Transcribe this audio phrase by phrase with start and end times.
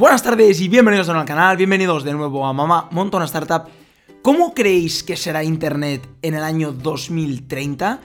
[0.00, 3.64] Buenas tardes y bienvenidos de nuevo al canal, bienvenidos de nuevo a Mamá Monta Startup.
[4.22, 8.00] ¿Cómo creéis que será Internet en el año 2030?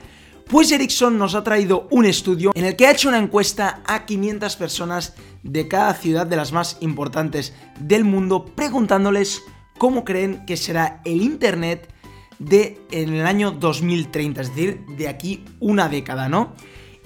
[0.46, 4.04] Pues Ericsson nos ha traído un estudio en el que ha hecho una encuesta a
[4.04, 9.40] 500 personas de cada ciudad de las más importantes del mundo preguntándoles
[9.78, 11.90] cómo creen que será el Internet
[12.38, 16.52] de en el año 2030, es decir, de aquí una década, ¿no?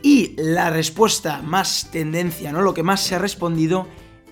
[0.03, 2.61] Y la respuesta más tendencia, ¿no?
[2.61, 3.87] Lo que más se ha respondido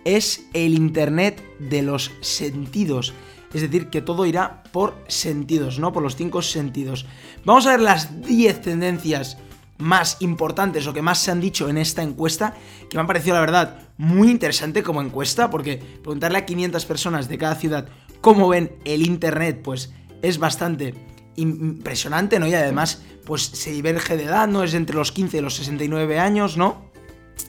[0.05, 3.15] es el Internet de los sentidos.
[3.53, 5.93] Es decir, que todo irá por sentidos, ¿no?
[5.93, 7.07] Por los cinco sentidos.
[7.45, 9.39] Vamos a ver las 10 tendencias
[9.79, 12.55] más importantes o que más se han dicho en esta encuesta,
[12.91, 17.29] que me han parecido la verdad muy interesante como encuesta, porque preguntarle a 500 personas
[17.29, 17.89] de cada ciudad
[18.21, 20.95] cómo ven el Internet, pues es bastante
[21.37, 22.49] impresionante, ¿no?
[22.49, 24.65] Y además, pues se diverge de edad, ¿no?
[24.65, 26.91] Es entre los 15 y los 69 años, ¿no?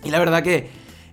[0.03, 0.69] Y la verdad que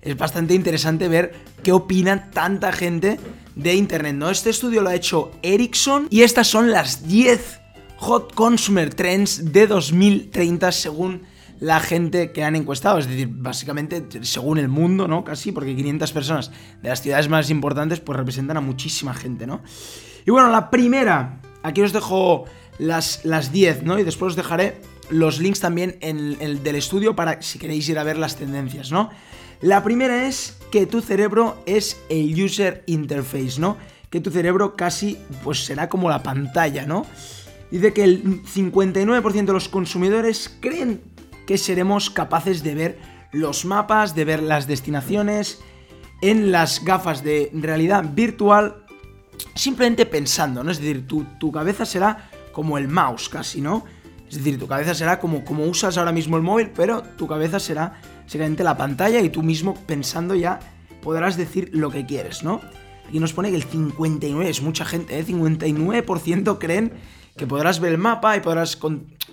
[0.07, 1.33] es bastante interesante ver
[1.65, 3.19] qué opina tanta gente
[3.57, 4.31] de Internet, ¿no?
[4.31, 7.61] Este estudio lo ha hecho Ericsson y estas son las 10
[7.99, 11.23] Hot Consumer Trends de 2030 según
[11.59, 15.25] la gente que han encuestado, es decir, básicamente según el mundo, ¿no?
[15.25, 19.63] Casi, porque 500 personas de las ciudades más importantes pues representan a muchísima gente, ¿no?
[20.25, 22.45] Y bueno, la primera, aquí os dejo
[22.79, 23.99] las, las 10, ¿no?
[23.99, 27.99] Y después os dejaré los links también en el del estudio para si queréis ir
[27.99, 29.11] a ver las tendencias, ¿no?
[29.61, 33.77] La primera es que tu cerebro es el user interface, ¿no?
[34.11, 37.07] Que tu cerebro casi pues será como la pantalla, ¿no?
[37.71, 41.01] Dice que el 59% de los consumidores creen
[41.47, 42.99] que seremos capaces de ver
[43.33, 45.61] los mapas, de ver las destinaciones
[46.23, 48.85] en las gafas de realidad virtual
[49.55, 50.71] simplemente pensando, ¿no?
[50.71, 53.85] Es decir, tu, tu cabeza será como el mouse casi, ¿no?
[54.29, 57.61] Es decir, tu cabeza será como, como usas ahora mismo el móvil, pero tu cabeza
[57.61, 60.59] será simplemente la pantalla y tú mismo pensando ya
[61.03, 62.61] podrás decir lo que quieres, ¿no?
[63.09, 65.25] Aquí nos pone que el 59, es mucha gente, ¿eh?
[65.25, 66.93] 59% creen
[67.37, 68.79] que podrás ver el mapa y podrás,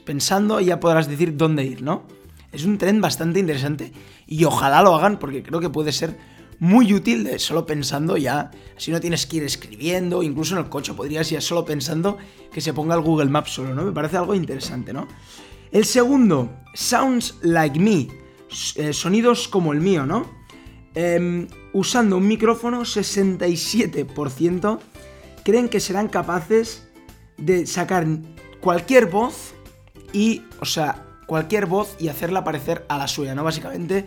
[0.05, 2.03] pensando, y ya podrás decir dónde ir, ¿no?
[2.51, 3.91] Es un tren bastante interesante
[4.27, 6.15] y ojalá lo hagan porque creo que puede ser
[6.63, 10.69] muy útil de solo pensando ya, si no tienes que ir escribiendo, incluso en el
[10.69, 12.17] coche podrías ir solo pensando
[12.53, 13.83] que se ponga el Google Maps solo, ¿no?
[13.83, 15.09] Me parece algo interesante, ¿no?
[15.73, 18.07] El segundo, Sounds Like Me,
[18.77, 20.25] eh, sonidos como el mío, ¿no?
[20.95, 24.79] Em, usando un micrófono, 67%
[25.43, 26.87] creen que serán capaces
[27.35, 28.07] de sacar
[28.61, 29.53] cualquier voz
[30.13, 33.43] y, o sea, cualquier voz y hacerla parecer a la suya, ¿no?
[33.43, 34.05] Básicamente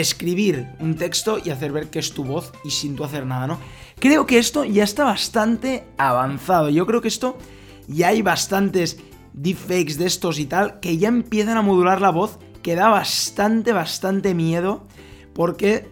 [0.00, 3.46] escribir un texto y hacer ver que es tu voz y sin tú hacer nada,
[3.46, 3.58] ¿no?
[3.98, 6.68] Creo que esto ya está bastante avanzado.
[6.68, 7.38] Yo creo que esto
[7.86, 8.98] ya hay bastantes
[9.32, 13.72] deepfakes de estos y tal que ya empiezan a modular la voz que da bastante,
[13.72, 14.86] bastante miedo
[15.34, 15.88] porque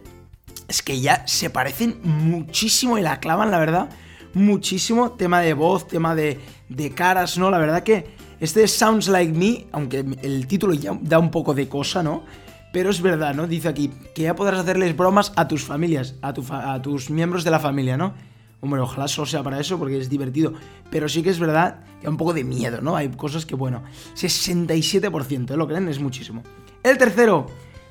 [0.68, 3.90] es que ya se parecen muchísimo y la clavan, la verdad,
[4.32, 5.12] muchísimo.
[5.12, 7.50] Tema de voz, tema de, de caras, ¿no?
[7.50, 11.68] La verdad que este Sounds Like Me, aunque el título ya da un poco de
[11.68, 12.24] cosa, ¿no?
[12.72, 13.46] Pero es verdad, ¿no?
[13.46, 16.32] Dice aquí que ya podrás hacerles bromas a tus familias, a,
[16.82, 18.14] tus miembros de la familia, ¿no?
[18.60, 20.54] Hombre, ojalá solo sea para eso porque es divertido.
[20.90, 22.96] Pero sí que es verdad que un poco de miedo, ¿no?
[22.96, 23.82] Hay cosas que, bueno,
[24.14, 25.56] 67%, ¿eh?
[25.56, 25.88] ¿lo creen?
[25.88, 26.42] Es muchísimo.
[26.82, 27.46] El tercero,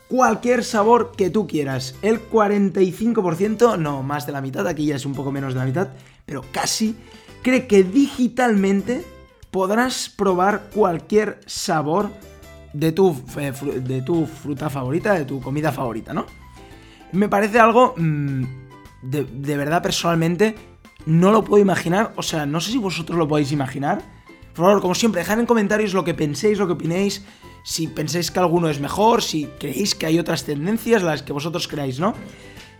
[0.08, 1.96] cualquier sabor que tú quieras.
[2.02, 5.66] El 45%, no, más de la mitad, aquí ya es un poco menos de la
[5.66, 5.90] mitad,
[6.26, 6.96] pero casi,
[7.44, 9.06] cree que digitalmente
[9.52, 12.10] podrás probar cualquier sabor
[12.74, 16.26] de tu, de tu fruta favorita, de tu comida favorita, ¿no?
[17.12, 18.44] Me parece algo mm,
[19.02, 20.56] de, de, verdad personalmente
[21.06, 24.02] no lo puedo imaginar, o sea, no sé si vosotros lo podéis imaginar.
[24.54, 27.24] Por favor, como siempre, dejad en comentarios lo que penséis, lo que opinéis,
[27.64, 31.68] si pensáis que alguno es mejor, si creéis que hay otras tendencias, las que vosotros
[31.68, 32.14] creáis, ¿no?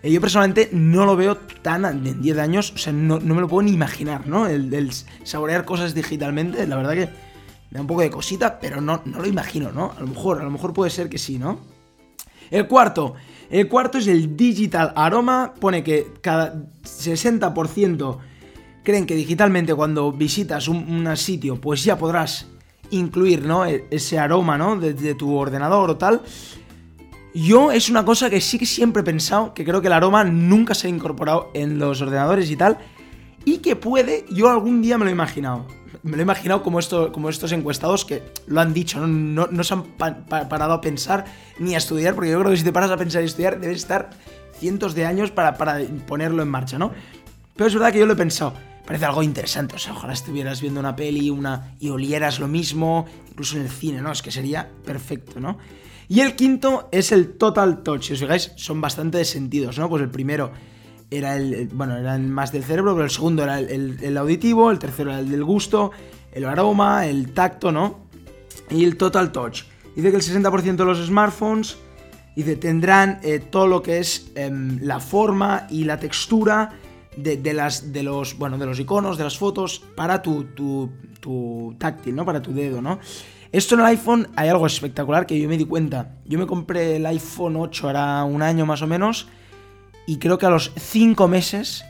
[0.04, 3.48] Eh, yo personalmente no lo veo tan en 10 años, o sea, no, me lo
[3.48, 4.48] puedo ni imaginar, ¿no?
[4.48, 4.92] El, el
[5.24, 7.10] saborear cosas digitalmente, la verdad que
[7.72, 9.94] me da un poco de cosita, pero no, no lo imagino, ¿no?
[9.98, 11.60] A lo mejor, a lo mejor puede ser que sí, ¿no?
[12.52, 13.16] El cuarto,
[13.50, 18.18] el cuarto es el Digital Aroma, pone que cada 60%
[18.84, 22.48] creen que digitalmente cuando visitas un, sitio, pues ya podrás
[22.90, 23.66] incluir, ¿no?
[23.66, 24.76] E, ese aroma, ¿no?
[24.76, 26.22] Desde tu ordenador o tal.
[27.34, 30.26] Yo es una cosa que sí que siempre he pensado, que creo que el aroma
[30.26, 32.80] nunca se ha incorporado en los ordenadores y tal,
[33.46, 35.66] y que puede, yo algún día me lo he imaginado
[36.04, 36.80] me lo he imaginado como,
[37.12, 41.26] como estos encuestados que lo han dicho, no, no, se han parado a pensar
[41.60, 43.78] ni a estudiar, porque yo creo que si te paras a pensar y estudiar, debes
[43.78, 44.10] estar
[44.58, 45.56] cientos de años para,
[46.08, 46.92] ponerlo en marcha, ¿no?
[47.56, 48.54] Pero es verdad que yo lo he pensado.
[48.86, 53.06] Parece algo interesante, o sea, ojalá estuvieras viendo una peli una, y olieras lo mismo,
[53.30, 54.12] incluso en el cine, ¿no?
[54.12, 55.60] Es que sería perfecto, ¿no?
[56.10, 59.88] Y el quinto es el Total Touch, si os fijáis, son bastante de sentidos, ¿no?
[59.88, 60.52] Pues el primero
[61.12, 65.12] era el, bueno, era más del cerebro, pero el segundo era el, auditivo, el tercero
[65.12, 65.92] era el del gusto,
[66.32, 68.00] el aroma, el tacto, ¿no?
[68.70, 69.64] Y el total touch.
[69.94, 71.78] Dice que el 60% de los smartphones
[72.36, 76.80] dice, tendrán eh, todo lo que es em, la forma y la textura
[77.18, 81.76] de, las, de, los, bueno, de los iconos, de las fotos, para tu, tu, tu
[81.78, 82.24] táctil, ¿no?
[82.24, 83.00] Para tu dedo, ¿no?
[83.52, 86.16] Esto en el iPhone hay algo espectacular que yo me di cuenta.
[86.26, 89.28] Yo me compré el iPhone 8 ahora un año más o menos
[90.06, 91.84] y creo que a los 5 meses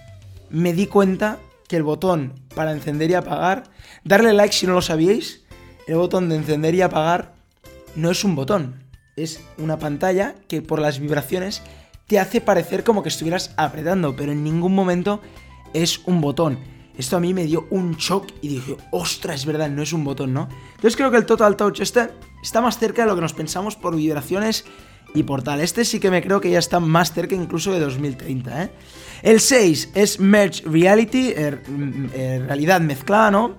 [0.50, 3.64] me di cuenta que el botón para encender y apagar,
[4.04, 5.44] darle like si no lo sabíais,
[5.88, 7.34] el botón de encender y apagar
[7.96, 8.84] no es un botón,
[9.16, 11.62] es una pantalla que por las vibraciones
[12.08, 15.22] te hace parecer como que estuvieras apretando, pero en ningún momento
[15.74, 16.60] es un botón.
[16.98, 20.04] Esto a mí me dio un shock y dije, ostras, es verdad, no es un
[20.04, 20.48] botón, ¿no?
[20.76, 22.10] Entonces creo que el Total Touch este
[22.44, 24.66] está más cerca de lo que nos pensamos por vibraciones
[25.14, 25.62] y por tal.
[25.62, 28.72] Este sí que me creo que ya está más cerca incluso de 2030, ¿eh?
[29.22, 33.58] El 6 es Merge Reality, er, mm, er, realidad mezclada, ¿no?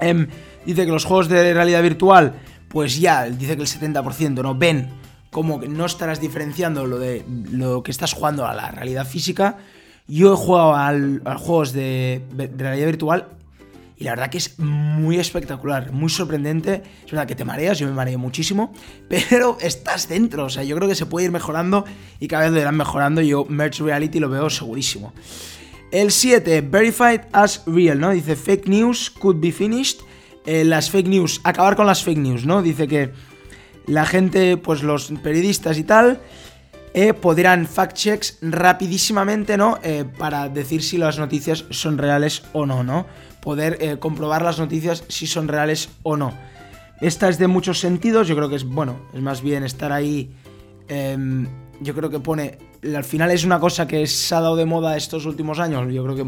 [0.00, 0.28] Em,
[0.64, 2.34] dice que los juegos de realidad virtual,
[2.68, 4.54] pues ya, dice que el 70%, ¿no?
[4.54, 4.88] Ven
[5.30, 9.58] como que no estarás diferenciando lo de lo que estás jugando a la realidad física.
[10.08, 12.22] Yo he jugado al, a juegos de,
[12.56, 13.28] realidad virtual
[13.98, 16.82] y la verdad que es muy espectacular, muy sorprendente.
[17.04, 18.72] Es verdad que te mareas, yo me mareé muchísimo,
[19.08, 20.46] pero estás dentro.
[20.46, 21.84] O sea, yo creo que se puede ir mejorando
[22.20, 23.20] y cada vez lo irán mejorando.
[23.20, 25.12] Yo Merge Reality lo veo segurísimo.
[25.90, 28.10] El 7, Verified as Real, ¿no?
[28.10, 30.00] Dice fake news could be finished.
[30.46, 32.62] Eh, las fake news, acabar con las fake news, ¿no?
[32.62, 33.12] Dice que
[33.86, 36.20] la gente, pues los periodistas y tal,
[37.00, 39.78] eh, podrán fact checks rapidísimamente, ¿no?
[39.84, 43.06] Eh, para decir si las noticias son reales o no, ¿no?
[43.40, 46.34] Poder eh, comprobar las noticias si son reales o no.
[47.00, 50.32] Esta es de muchos sentidos, yo creo que es, bueno, es más bien estar ahí.
[50.88, 51.46] Em,
[51.80, 52.58] yo creo que pone.
[52.82, 55.92] Al final es una cosa que se ha dado de moda estos últimos años.
[55.94, 56.26] Yo creo que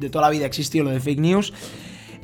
[0.00, 1.54] de toda la vida existió lo de fake news.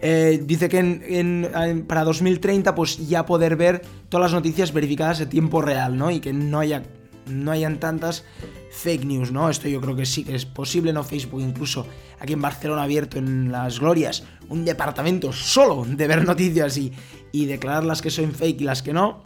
[0.03, 3.81] Eh, dice que para 2030 pues ya poder ver
[4.11, 6.11] todas las noticias verificadas de tiempo real, ¿no?
[6.11, 6.83] Y que no haya
[7.31, 8.25] no hayan tantas
[8.71, 9.51] fake news, ¿no?
[9.51, 11.05] Esto yo creo que sí que es posible, ¿no?
[11.05, 11.87] Facebook incluso
[12.19, 16.93] aquí en Barcelona abierto en las glorias un departamento solo de ver noticias y,
[17.33, 19.23] y declarar las que son fake y las que no.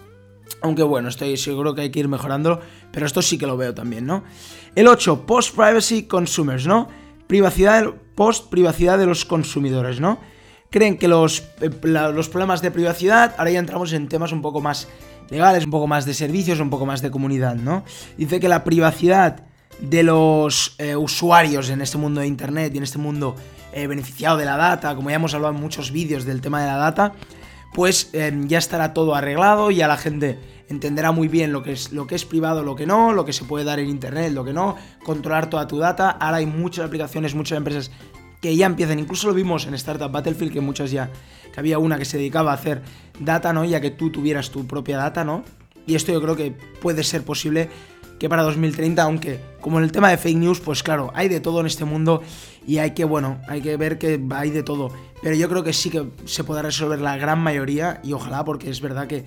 [0.60, 2.60] Aunque bueno, estoy seguro que hay que ir mejorándolo,
[2.92, 4.24] pero esto sí que lo veo también, ¿no?
[4.74, 6.88] El 8, post-privacy consumers, ¿no?
[7.26, 10.18] Privacidad, post-privacidad de los consumidores, ¿no?
[10.74, 14.60] creen que los, eh, los problemas de privacidad, ahora ya entramos en temas un poco
[14.60, 14.88] más
[15.30, 17.84] legales, un poco más de servicios, un poco más de comunidad, ¿no?
[18.16, 19.44] Dice que la privacidad
[19.80, 23.34] de los eh, usuarios en este mundo de Internet y en este mundo
[23.72, 26.66] eh, beneficiado de la data, como ya hemos hablado en muchos vídeos del tema de
[26.68, 27.12] la data,
[27.72, 30.38] pues ya estará todo arreglado, ya la gente
[30.68, 33.32] entenderá muy bien lo que, es, lo que es privado, lo que no, lo que
[33.32, 36.10] se puede dar en Internet, lo que no, controlar toda tu data.
[36.10, 37.90] Ahora hay muchas aplicaciones, muchas empresas
[38.44, 41.08] que ya empiezan, incluso lo vimos en Startup Battlefield, que muchas ya,
[41.50, 42.82] que había una que se dedicaba a hacer
[43.18, 43.64] data, ¿no?
[43.64, 45.44] Ya que tú tuvieras tu propia data, ¿no?
[45.86, 47.70] Y esto yo creo que puede ser posible
[48.18, 51.40] que para 2030, aunque como en el tema de fake news, pues claro, hay de
[51.40, 52.22] todo en este mundo
[52.66, 54.90] y hay que, bueno, hay que ver que hay de todo.
[55.22, 58.68] Pero yo creo que sí que se podrá resolver la gran mayoría y ojalá, porque
[58.68, 59.24] es verdad que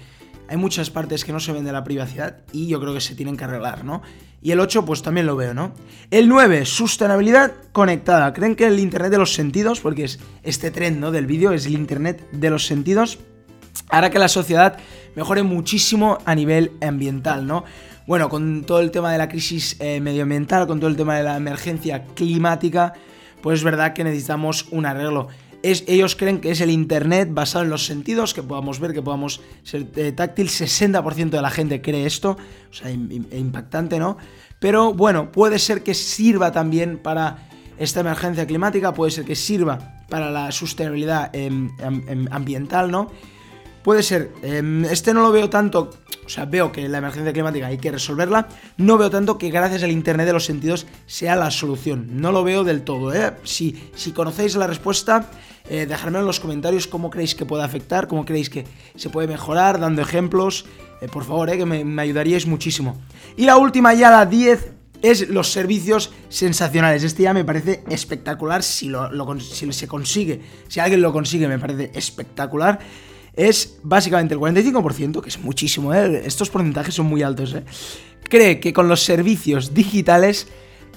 [0.47, 3.15] hay muchas partes que no se ven de la privacidad y yo creo que se
[3.15, 4.03] tienen que arreglar, ¿no?
[4.41, 5.73] Y el 8, pues también lo veo, ¿no?
[6.11, 8.33] El 9, sostenibilidad conectada.
[8.33, 11.11] ¿Creen que el Internet de los sentidos, porque es este tren, ¿no?
[11.11, 13.19] Del vídeo, es el Internet de los sentidos,
[13.89, 14.77] hará que la sociedad
[15.15, 17.63] mejore muchísimo a nivel ambiental, ¿no?
[18.05, 21.23] Bueno, con todo el tema de la crisis eh, medioambiental, con todo el tema de
[21.23, 22.93] la emergencia climática,
[23.41, 25.27] pues es verdad que necesitamos un arreglo
[25.71, 29.41] ellos creen que es el Internet basado en los sentidos, que podamos ver, que podamos
[29.63, 30.49] ser eh, táctil.
[30.49, 32.37] 60% de la gente cree esto,
[32.69, 34.17] o sea, impactante, ¿no?
[34.59, 40.03] Pero bueno, puede ser que sirva también para esta emergencia climática, puede ser que sirva
[40.09, 43.11] para la sostenibilidad em, em, ambiental, ¿no?
[43.83, 45.91] Puede ser, em, este no lo veo tanto,
[46.25, 49.83] o sea, veo que la emergencia climática hay que resolverla, no veo tanto que gracias
[49.83, 53.33] al Internet de los sentidos sea la solución, no lo veo del todo, ¿eh?
[53.43, 55.29] Si, si conocéis la respuesta,
[55.69, 59.27] eh, dejadme en los comentarios cómo creéis que puede afectar, cómo creéis que se puede
[59.27, 60.65] mejorar, dando ejemplos,
[61.01, 62.97] eh, por favor, eh, que me, ayudaríais muchísimo.
[63.35, 64.71] Y la última, ya la 10,
[65.01, 67.03] es los servicios sensacionales.
[67.03, 71.59] Este ya me parece espectacular si, lo, si se consigue, si alguien lo consigue, me
[71.59, 72.79] parece espectacular
[73.37, 76.23] es básicamente el 45%, que es muchísimo, ¿eh?
[76.25, 77.63] estos porcentajes son muy altos, ¿eh?
[78.23, 80.47] cree que con los servicios digitales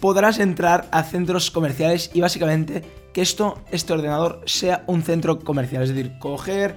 [0.01, 5.83] podrás entrar a centros comerciales y básicamente que esto, este ordenador sea un centro comercial,
[5.83, 6.77] es decir, coger,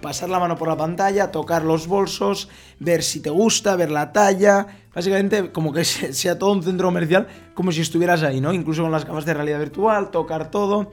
[0.00, 2.48] pasar la mano por la pantalla, tocar los bolsos,
[2.78, 4.66] ver si te gusta, ver la talla.
[4.94, 8.52] Básicamente, como que sea todo un centro comercial, como si estuvieras ahí, ¿no?
[8.52, 10.90] Incluso con las gafas de realidad virtual, tocar todo.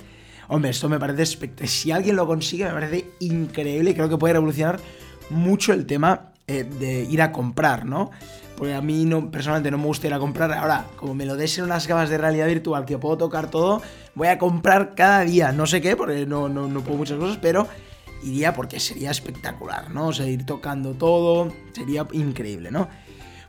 [0.48, 1.70] Hombre, esto me parece espectacular.
[1.70, 4.80] Si alguien lo consigue, me parece increíble y creo que puede revolucionar
[5.30, 8.12] mucho el tema eh, de ir a comprar, ¿no?
[8.58, 10.52] Porque a mí no, personalmente no me gusta ir a comprar.
[10.52, 13.82] Ahora, como me lo des en unas gafas de realidad virtual que puedo tocar todo,
[14.16, 15.52] voy a comprar cada día.
[15.52, 17.68] No sé qué, porque no, no, no puedo muchas cosas, pero
[18.24, 20.08] iría porque sería espectacular, ¿no?
[20.08, 22.90] O sea, ir tocando todo, sería increíble, ¿no?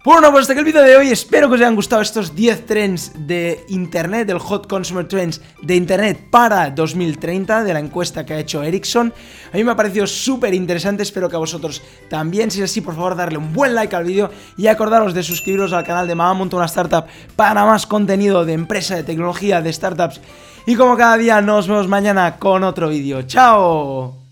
[0.05, 1.11] Bueno, pues hasta aquí el vídeo de hoy.
[1.11, 5.75] Espero que os hayan gustado estos 10 trends de Internet, del Hot Consumer Trends de
[5.75, 9.13] Internet para 2030, de la encuesta que ha hecho Ericsson.
[9.53, 12.53] A mí me ha parecido súper interesante, espero que a vosotros también.
[12.53, 15.73] Si es así, por favor, darle un buen like al vídeo y acordaros de suscribiros
[15.73, 19.73] al canal de Mamá Monta una Startup para más contenido de empresa, de tecnología, de
[19.73, 20.21] startups.
[20.65, 23.23] Y como cada día, nos vemos mañana con otro vídeo.
[23.23, 24.28] ¡Chao!